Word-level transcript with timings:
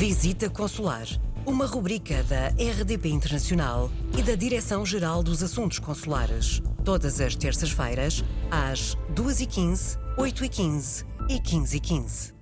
Visita 0.00 0.48
Consular, 0.48 1.06
uma 1.44 1.66
rubrica 1.66 2.22
da 2.22 2.46
RDP 2.46 3.10
Internacional 3.10 3.90
e 4.18 4.22
da 4.22 4.34
Direção-Geral 4.34 5.22
dos 5.22 5.42
Assuntos 5.42 5.78
Consulares. 5.78 6.62
Todas 6.82 7.20
as 7.20 7.36
terças-feiras, 7.36 8.24
às 8.50 8.96
2h15, 9.14 9.98
8h15 10.16 11.04
e 11.28 11.38
15h15. 11.38 12.39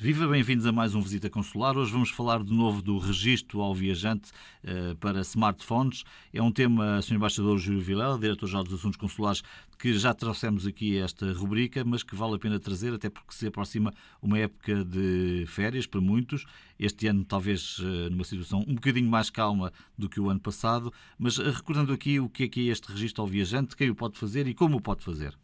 Viva, 0.00 0.28
bem-vindos 0.28 0.64
a 0.64 0.70
mais 0.70 0.94
um 0.94 1.02
Visita 1.02 1.28
Consular. 1.28 1.76
Hoje 1.76 1.90
vamos 1.90 2.10
falar 2.10 2.44
de 2.44 2.54
novo 2.54 2.80
do 2.80 2.98
registro 2.98 3.60
ao 3.60 3.74
viajante 3.74 4.30
uh, 4.62 4.94
para 4.98 5.22
smartphones. 5.22 6.04
É 6.32 6.40
um 6.40 6.52
tema, 6.52 7.02
Sr. 7.02 7.16
Embaixador 7.16 7.58
Júlio 7.58 7.80
Vilela, 7.80 8.16
Diretor-Geral 8.16 8.62
dos 8.62 8.74
Assuntos 8.74 8.96
Consulares, 8.96 9.42
que 9.76 9.98
já 9.98 10.14
trouxemos 10.14 10.68
aqui 10.68 10.96
esta 10.96 11.32
rubrica, 11.32 11.84
mas 11.84 12.04
que 12.04 12.14
vale 12.14 12.36
a 12.36 12.38
pena 12.38 12.60
trazer, 12.60 12.94
até 12.94 13.10
porque 13.10 13.34
se 13.34 13.48
aproxima 13.48 13.92
uma 14.22 14.38
época 14.38 14.84
de 14.84 15.44
férias 15.48 15.84
para 15.84 16.00
muitos. 16.00 16.44
Este 16.78 17.08
ano, 17.08 17.24
talvez, 17.24 17.80
uh, 17.80 18.08
numa 18.08 18.22
situação 18.22 18.64
um 18.68 18.76
bocadinho 18.76 19.10
mais 19.10 19.30
calma 19.30 19.72
do 19.98 20.08
que 20.08 20.20
o 20.20 20.30
ano 20.30 20.38
passado. 20.38 20.92
Mas 21.18 21.38
uh, 21.38 21.50
recordando 21.50 21.92
aqui 21.92 22.20
o 22.20 22.28
que 22.28 22.44
é 22.44 22.48
que 22.48 22.68
é 22.68 22.72
este 22.72 22.88
registro 22.92 23.22
ao 23.22 23.26
viajante, 23.26 23.74
quem 23.74 23.90
o 23.90 23.96
pode 23.96 24.16
fazer 24.16 24.46
e 24.46 24.54
como 24.54 24.76
o 24.76 24.80
pode 24.80 25.02
fazer. 25.04 25.36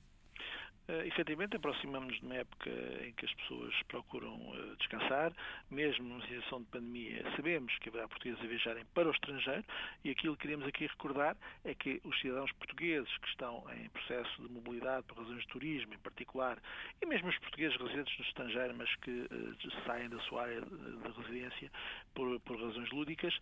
Uh, 0.86 1.00
efetivamente, 1.06 1.56
aproximamos 1.56 2.14
de 2.20 2.26
uma 2.26 2.34
época 2.34 2.70
em 3.06 3.12
que 3.14 3.24
as 3.24 3.32
pessoas 3.32 3.74
procuram 3.88 4.34
uh, 4.34 4.76
descansar, 4.76 5.32
mesmo 5.70 6.06
numa 6.06 6.20
situação 6.26 6.60
de 6.60 6.66
pandemia, 6.66 7.24
sabemos 7.34 7.74
que 7.78 7.88
haverá 7.88 8.06
portugueses 8.06 8.44
a 8.44 8.46
viajarem 8.46 8.84
para 8.92 9.08
o 9.08 9.10
estrangeiro 9.10 9.64
e 10.04 10.10
aquilo 10.10 10.36
que 10.36 10.42
queremos 10.42 10.66
aqui 10.66 10.86
recordar 10.86 11.38
é 11.64 11.74
que 11.74 12.02
os 12.04 12.20
cidadãos 12.20 12.52
portugueses 12.52 13.16
que 13.16 13.28
estão 13.28 13.64
em 13.74 13.88
processo 13.88 14.42
de 14.42 14.52
mobilidade 14.52 15.06
por 15.06 15.16
razões 15.16 15.40
de 15.40 15.48
turismo 15.48 15.94
em 15.94 15.98
particular, 16.00 16.58
e 17.00 17.06
mesmo 17.06 17.28
os 17.28 17.38
portugueses 17.38 17.78
residentes 17.78 18.18
no 18.18 18.24
estrangeiro, 18.26 18.74
mas 18.76 18.94
que 18.96 19.10
uh, 19.10 19.84
saem 19.86 20.10
da 20.10 20.18
sua 20.24 20.42
área 20.42 20.60
de, 20.60 20.68
de 20.68 21.20
residência 21.22 21.70
por, 22.14 22.38
por, 22.40 22.60
razões 22.60 22.90
lúdicas, 22.90 23.34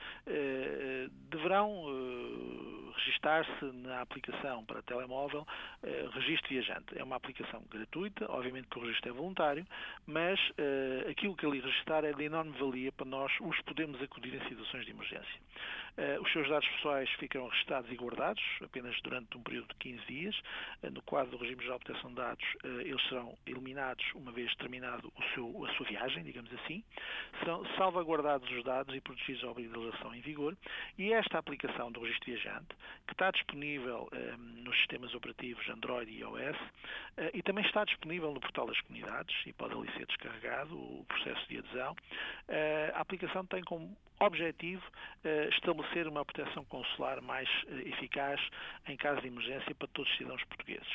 deverão 1.28 1.84
registar-se 2.94 3.64
na 3.64 4.00
aplicação 4.00 4.64
para 4.64 4.82
telemóvel 4.82 5.46
Registro 6.14 6.48
Viajante. 6.48 6.98
É 6.98 7.04
uma 7.04 7.16
aplicação 7.16 7.31
aplicação 7.32 7.62
gratuita, 7.70 8.30
obviamente 8.30 8.68
que 8.68 8.78
o 8.78 8.82
registro 8.82 9.10
é 9.10 9.12
voluntário, 9.12 9.66
mas 10.06 10.38
uh, 10.50 11.10
aquilo 11.10 11.34
que 11.34 11.46
ali 11.46 11.60
registrar 11.60 12.04
é 12.04 12.12
de 12.12 12.24
enorme 12.24 12.52
valia 12.58 12.92
para 12.92 13.06
nós 13.06 13.32
os 13.40 13.58
podemos 13.62 14.00
acudir 14.02 14.34
em 14.34 14.48
situações 14.48 14.84
de 14.84 14.90
emergência. 14.92 15.40
Uh, 15.96 16.22
os 16.22 16.32
seus 16.32 16.48
dados 16.48 16.68
pessoais 16.68 17.10
ficam 17.18 17.48
registados 17.48 17.90
e 17.90 17.94
guardados 17.94 18.42
apenas 18.62 18.98
durante 19.02 19.36
um 19.36 19.42
período 19.42 19.68
de 19.68 19.74
15 19.76 20.06
dias. 20.06 20.42
Uh, 20.82 20.90
no 20.90 21.02
quadro 21.02 21.36
do 21.36 21.42
regime 21.42 21.62
geral 21.62 21.78
de 21.78 21.84
proteção 21.84 22.10
de 22.10 22.16
dados, 22.16 22.44
eles 22.84 23.02
serão 23.08 23.36
eliminados 23.46 24.04
uma 24.14 24.32
vez 24.32 24.54
terminado 24.56 25.12
o 25.16 25.22
seu, 25.34 25.66
a 25.66 25.74
sua 25.74 25.86
viagem, 25.86 26.22
digamos 26.22 26.52
assim. 26.54 26.84
Serão 27.38 27.64
salvaguardados 27.76 28.50
os 28.50 28.62
dados 28.64 28.94
e 28.94 29.00
protegidos 29.00 29.44
à 29.44 29.50
obrigação 29.50 30.14
em 30.14 30.20
vigor. 30.20 30.56
E 30.98 31.12
esta 31.12 31.38
aplicação 31.38 31.90
do 31.90 32.00
registro 32.00 32.32
viajante, 32.32 32.68
que 33.06 33.12
está 33.12 33.30
disponível 33.30 34.08
nos 34.36 34.76
sistemas 34.78 35.14
operativos 35.14 35.68
Android 35.68 36.10
e 36.10 36.20
iOS, 36.20 36.56
e 37.32 37.42
também 37.42 37.64
está 37.64 37.84
disponível 37.84 38.32
no 38.32 38.40
portal 38.40 38.66
das 38.66 38.80
comunidades 38.82 39.34
e 39.46 39.52
pode 39.52 39.74
ali 39.74 39.90
ser 39.92 40.06
descarregado 40.06 40.74
o 40.76 41.04
processo 41.06 41.48
de 41.48 41.58
adesão. 41.58 41.96
Eh, 42.48 42.92
a 42.94 43.00
aplicação 43.00 43.44
tem 43.46 43.62
como 43.62 43.96
objetivo 44.20 44.82
eh, 45.24 45.48
estabelecer 45.52 46.06
uma 46.06 46.24
proteção 46.24 46.64
consular 46.64 47.20
mais 47.20 47.48
eficaz 47.86 48.40
em 48.88 48.96
caso 48.96 49.20
de 49.20 49.28
emergência 49.28 49.74
para 49.74 49.88
todos 49.88 50.10
os 50.10 50.16
cidadãos 50.16 50.44
portugueses. 50.44 50.92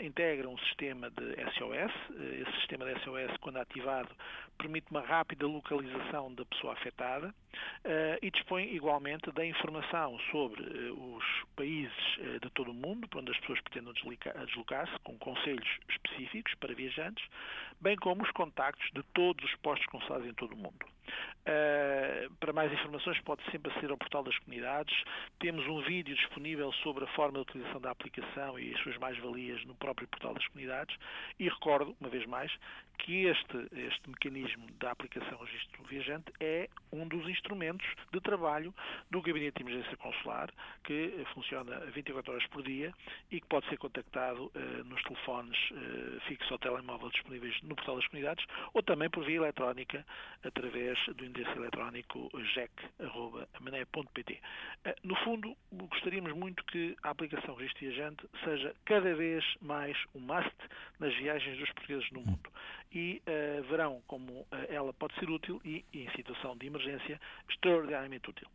Integra 0.00 0.48
um 0.48 0.58
sistema 0.58 1.10
de 1.10 1.34
SOS. 1.52 1.92
Esse 2.40 2.52
sistema 2.58 2.84
de 2.84 3.00
SOS, 3.02 3.36
quando 3.40 3.56
ativado, 3.58 4.10
permite 4.56 4.90
uma 4.90 5.00
rápida 5.00 5.46
localização 5.46 6.34
da 6.34 6.44
pessoa 6.44 6.72
afetada 6.72 7.34
e 8.20 8.30
dispõe 8.30 8.74
igualmente 8.74 9.30
da 9.32 9.44
informação 9.44 10.18
sobre 10.30 10.62
os 10.90 11.24
países 11.54 11.96
de 12.42 12.50
todo 12.50 12.70
o 12.70 12.74
mundo, 12.74 13.08
para 13.08 13.20
onde 13.20 13.30
as 13.30 13.38
pessoas 13.40 13.60
pretendam 13.60 13.92
deslocar-se, 13.92 14.98
com 15.00 15.16
conselhos 15.18 15.68
específicos 15.88 16.54
para 16.56 16.74
viajantes, 16.74 17.24
bem 17.80 17.96
como 17.96 18.22
os 18.22 18.30
contactos 18.32 18.90
de 18.92 19.02
todos 19.14 19.44
os 19.44 19.54
postos 19.56 19.86
consulares 19.86 20.26
em 20.26 20.34
todo 20.34 20.52
o 20.52 20.56
mundo. 20.56 20.86
Uh, 21.46 22.34
para 22.40 22.52
mais 22.52 22.72
informações 22.72 23.20
pode 23.20 23.42
sempre 23.50 23.70
aceder 23.70 23.90
ao 23.90 23.96
portal 23.96 24.24
das 24.24 24.36
comunidades. 24.40 24.94
Temos 25.38 25.66
um 25.66 25.80
vídeo 25.82 26.14
disponível 26.16 26.72
sobre 26.82 27.04
a 27.04 27.08
forma 27.08 27.34
de 27.34 27.40
utilização 27.40 27.80
da 27.80 27.90
aplicação 27.90 28.58
e 28.58 28.74
as 28.74 28.80
suas 28.82 28.96
mais-valias 28.98 29.64
no 29.64 29.74
próprio 29.74 30.08
portal 30.08 30.34
das 30.34 30.46
comunidades. 30.48 30.96
E 31.38 31.48
recordo, 31.48 31.96
uma 32.00 32.10
vez 32.10 32.26
mais, 32.26 32.52
que 32.98 33.26
este, 33.26 33.68
este 33.72 34.08
mecanismo 34.08 34.66
da 34.80 34.90
aplicação 34.90 35.38
Registro 35.38 35.82
Viajante 35.84 36.32
é 36.40 36.68
um 36.92 37.06
dos 37.06 37.28
instrumentos 37.28 37.86
de 38.12 38.20
trabalho 38.20 38.74
do 39.10 39.20
Gabinete 39.22 39.62
de 39.62 39.70
Emergência 39.70 39.96
Consular, 39.98 40.50
que 40.84 41.24
funciona 41.34 41.78
24 41.86 42.32
horas 42.32 42.46
por 42.48 42.62
dia 42.62 42.92
e 43.30 43.40
que 43.40 43.46
pode 43.46 43.68
ser 43.68 43.78
contactado 43.78 44.46
uh, 44.46 44.84
nos 44.84 45.02
telefones 45.04 45.56
uh, 45.70 46.20
fixos 46.26 46.50
ou 46.50 46.58
telemóvel 46.58 47.10
disponíveis 47.10 47.60
no 47.62 47.74
portal 47.76 47.96
das 47.96 48.06
comunidades 48.08 48.44
ou 48.74 48.82
também 48.82 49.10
por 49.10 49.24
via 49.24 49.36
eletrónica 49.36 50.04
através 50.42 50.98
do 51.14 51.24
endereço 51.24 51.56
eletrónico 51.58 52.30
jec.mané.pt. 52.54 54.40
Eh, 54.84 54.96
no 55.02 55.16
fundo, 55.16 55.56
gostaríamos 55.72 56.32
muito 56.32 56.64
que 56.64 56.96
a 57.02 57.10
aplicação 57.10 57.54
Registro 57.54 57.86
Viajante 57.86 58.28
seja 58.44 58.74
cada 58.84 59.14
vez 59.14 59.44
mais 59.60 59.96
um 60.14 60.20
must 60.20 60.56
nas 60.98 61.14
viagens 61.16 61.58
dos 61.58 61.70
portugueses 61.72 62.10
no 62.10 62.20
mundo. 62.20 62.50
E 62.92 63.22
uh, 63.26 63.62
verão 63.64 64.02
como 64.06 64.32
uh, 64.32 64.46
ela 64.68 64.92
pode 64.94 65.14
ser 65.16 65.28
útil 65.28 65.60
e, 65.64 65.84
em 65.92 66.10
situação 66.12 66.56
de 66.56 66.66
emergência, 66.66 67.20
extraordinariamente 67.48 68.30
útil. 68.30 68.48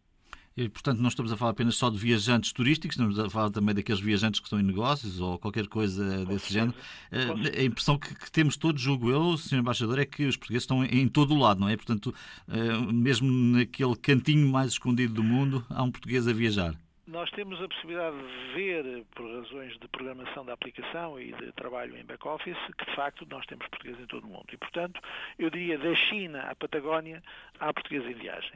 E, 0.55 0.67
portanto, 0.67 0.99
não 0.99 1.07
estamos 1.07 1.31
a 1.31 1.37
falar 1.37 1.51
apenas 1.51 1.75
só 1.75 1.89
de 1.89 1.97
viajantes 1.97 2.51
turísticos, 2.51 2.95
estamos 2.95 3.17
a 3.17 3.29
falar 3.29 3.49
também 3.49 3.73
daqueles 3.73 4.01
viajantes 4.01 4.39
que 4.39 4.47
estão 4.47 4.59
em 4.59 4.63
negócios 4.63 5.19
ou 5.19 5.39
qualquer 5.39 5.67
coisa 5.67 6.25
desse 6.25 6.51
género. 6.51 6.75
Eh, 7.09 7.61
a 7.61 7.63
impressão 7.63 7.97
que, 7.97 8.13
que, 8.13 8.29
temos 8.29 8.57
todos, 8.57 8.81
julgo 8.81 9.09
eu, 9.09 9.37
Sr. 9.37 9.59
Embaixador, 9.59 9.99
é 9.99 10.05
que 10.05 10.25
os 10.25 10.35
portugueses 10.35 10.63
estão 10.63 10.83
em 10.83 11.07
todo 11.07 11.33
o 11.33 11.39
lado, 11.39 11.61
não 11.61 11.69
é? 11.69 11.77
Portanto, 11.77 12.13
eh, 12.49 12.77
mesmo 12.91 13.31
naquele 13.31 13.95
cantinho 13.95 14.47
mais 14.49 14.73
escondido 14.73 15.13
do 15.13 15.23
mundo, 15.23 15.65
há 15.69 15.83
um 15.83 15.91
português 15.91 16.27
a 16.27 16.33
viajar. 16.33 16.75
Nós 17.11 17.29
temos 17.31 17.61
a 17.61 17.67
possibilidade 17.67 18.15
de 18.17 18.53
ver, 18.53 19.05
por 19.13 19.29
razões 19.29 19.77
de 19.79 19.87
programação 19.89 20.45
da 20.45 20.53
aplicação 20.53 21.19
e 21.19 21.33
de 21.33 21.51
trabalho 21.51 21.97
em 21.97 22.05
back-office, 22.05 22.57
que 22.77 22.85
de 22.85 22.95
facto 22.95 23.27
nós 23.29 23.45
temos 23.47 23.67
portugueses 23.67 23.99
em 24.01 24.05
todo 24.05 24.23
o 24.23 24.27
mundo. 24.27 24.45
E, 24.51 24.55
portanto, 24.55 25.01
eu 25.37 25.49
diria 25.49 25.77
da 25.77 25.93
China 25.93 26.43
à 26.43 26.55
Patagónia, 26.55 27.21
há 27.59 27.73
portugueses 27.73 28.09
em 28.09 28.13
viagem. 28.13 28.53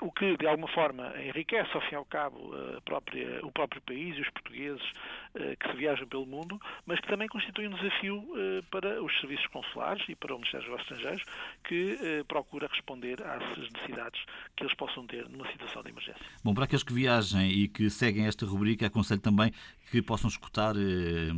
O 0.00 0.12
que, 0.12 0.36
de 0.36 0.46
alguma 0.46 0.68
forma, 0.68 1.12
enriquece, 1.20 1.68
ao 1.74 1.80
fim 1.80 1.94
e 1.94 1.96
ao 1.96 2.04
cabo, 2.04 2.52
própria, 2.84 3.44
o 3.44 3.50
próprio 3.50 3.82
país 3.82 4.16
e 4.16 4.20
os 4.20 4.30
portugueses 4.30 4.92
que 5.58 5.70
se 5.70 5.76
viajam 5.76 6.06
pelo 6.06 6.26
mundo, 6.26 6.60
mas 6.86 7.00
que 7.00 7.08
também 7.08 7.28
constitui 7.28 7.68
um 7.68 7.74
desafio 7.74 8.16
uh, 8.18 8.62
para 8.70 9.02
os 9.02 9.12
serviços 9.20 9.46
consulares 9.48 10.02
e 10.08 10.14
para 10.14 10.34
o 10.34 10.38
Ministério 10.38 10.70
dos 10.70 10.80
Estrangeiros, 10.80 11.22
que 11.64 11.94
uh, 11.94 12.24
procura 12.24 12.66
responder 12.66 13.22
às 13.22 13.42
necessidades 13.56 14.20
que 14.56 14.64
eles 14.64 14.74
possam 14.74 15.06
ter 15.06 15.28
numa 15.28 15.50
situação 15.50 15.82
de 15.82 15.90
emergência. 15.90 16.24
Bom, 16.42 16.54
para 16.54 16.64
aqueles 16.64 16.82
que 16.82 16.92
viajam 16.92 17.42
e 17.42 17.68
que 17.68 17.88
seguem 17.90 18.26
esta 18.26 18.44
rubrica, 18.44 18.86
aconselho 18.86 19.20
também 19.20 19.52
que 19.90 20.02
possam 20.02 20.28
escutar 20.28 20.76
eh, 20.76 21.30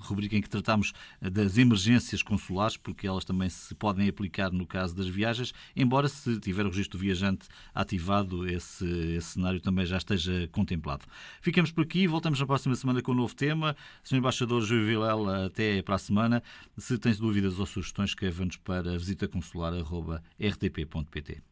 a 0.00 0.04
rubrica 0.04 0.36
em 0.36 0.40
que 0.40 0.48
tratamos 0.48 0.92
das 1.20 1.58
emergências 1.58 2.22
consulares, 2.22 2.76
porque 2.76 3.06
elas 3.06 3.24
também 3.24 3.48
se 3.48 3.74
podem 3.74 4.08
aplicar 4.08 4.52
no 4.52 4.66
caso 4.66 4.94
das 4.94 5.08
viagens, 5.08 5.52
embora 5.74 6.08
se 6.08 6.38
tiver 6.38 6.64
o 6.64 6.68
registro 6.68 6.98
viajante 6.98 7.48
ativado, 7.74 8.46
esse, 8.46 8.86
esse 9.16 9.30
cenário 9.30 9.60
também 9.60 9.84
já 9.84 9.96
esteja 9.96 10.48
contemplado. 10.52 11.04
Ficamos 11.40 11.72
por 11.72 11.82
aqui, 11.82 12.06
voltamos 12.06 12.38
na 12.38 12.46
próxima 12.74 12.76
semana 12.76 13.02
com 13.02 13.12
um 13.12 13.14
novo 13.14 13.34
tema. 13.34 13.74
Sr. 14.02 14.16
Embaixador 14.16 14.60
Júlio 14.62 14.86
Vilela, 14.86 15.46
até 15.46 15.80
para 15.82 15.94
a 15.94 15.98
semana. 15.98 16.42
Se 16.76 16.98
tens 16.98 17.18
dúvidas 17.18 17.58
ou 17.58 17.64
sugestões, 17.66 18.10
escreva-nos 18.10 18.58
para 18.58 18.98
visitaconsular.rtp.pt. 18.98 21.42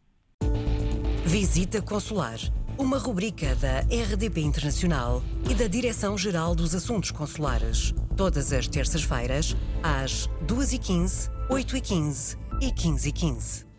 Visita 1.24 1.80
Consular, 1.80 2.36
uma 2.76 2.98
rubrica 2.98 3.54
da 3.56 3.80
RDP 3.80 4.40
Internacional 4.40 5.22
e 5.48 5.54
da 5.54 5.68
Direção-Geral 5.68 6.54
dos 6.54 6.74
Assuntos 6.74 7.10
Consulares. 7.12 7.94
Todas 8.16 8.52
as 8.52 8.66
terças-feiras, 8.66 9.54
às 9.82 10.28
2h15, 10.46 11.30
8h15 11.48 12.36
e 12.60 12.72
15h15. 12.72 13.71